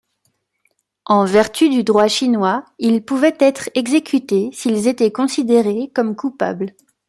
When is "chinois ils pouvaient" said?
2.07-3.37